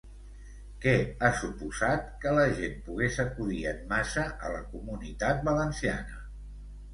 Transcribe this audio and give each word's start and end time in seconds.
Què 0.85 0.93
ha 1.25 1.29
suposat 1.41 2.07
que 2.23 2.33
la 2.37 2.45
gent 2.61 2.73
pogués 2.87 3.19
acudir 3.25 3.61
en 3.73 3.85
massa 3.93 4.25
a 4.49 4.55
la 4.55 4.63
Comunitat 4.73 5.47
Valenciana? 5.51 6.19